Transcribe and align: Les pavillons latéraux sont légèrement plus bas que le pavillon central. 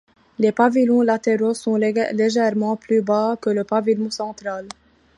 Les 0.39 0.51
pavillons 0.51 1.03
latéraux 1.03 1.53
sont 1.53 1.75
légèrement 1.75 2.75
plus 2.75 3.03
bas 3.03 3.37
que 3.39 3.51
le 3.51 3.63
pavillon 3.63 4.09
central. 4.09 4.67